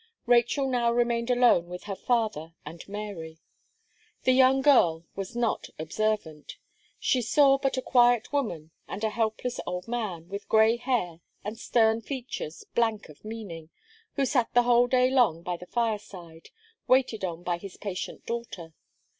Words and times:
Rachel 0.25 0.67
now 0.67 0.91
remained 0.91 1.29
alone 1.29 1.67
with 1.67 1.83
her 1.83 1.95
father 1.95 2.55
and 2.65 2.89
Mary. 2.89 3.37
The 4.23 4.31
young 4.31 4.63
girl 4.63 5.05
was 5.15 5.35
not 5.35 5.69
observant. 5.77 6.57
She 6.97 7.21
saw 7.21 7.59
but 7.59 7.77
a 7.77 7.83
quiet 7.83 8.33
woman, 8.33 8.71
and 8.87 9.03
a 9.03 9.11
helpless 9.11 9.59
old 9.67 9.87
man, 9.87 10.27
with 10.27 10.49
grey 10.49 10.77
hair, 10.77 11.19
and 11.43 11.55
stern 11.59 12.01
features 12.01 12.65
blank 12.73 13.09
of 13.09 13.23
meaning, 13.23 13.69
who 14.15 14.25
sat 14.25 14.51
the 14.55 14.63
whole 14.63 14.87
day 14.87 15.11
long 15.11 15.43
by 15.43 15.55
the 15.55 15.67
fire 15.67 15.99
side, 15.99 16.49
waited 16.87 17.23
on 17.23 17.43
by 17.43 17.59
his 17.59 17.77
patient 17.77 18.25
daughter. 18.25 18.73